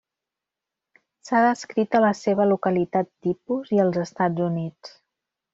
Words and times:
S'ha 1.27 1.41
descrit 1.47 1.99
a 1.99 2.01
la 2.05 2.11
seva 2.21 2.49
localitat 2.53 3.13
tipus 3.29 3.73
i 3.79 3.83
als 3.85 4.03
Estats 4.09 4.47
Units. 4.51 4.99